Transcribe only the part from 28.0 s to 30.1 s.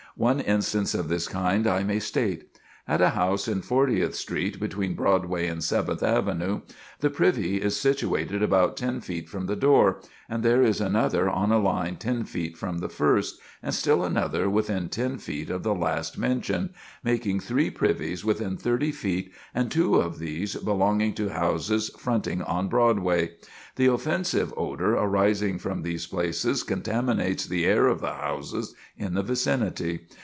the houses in the vicinity.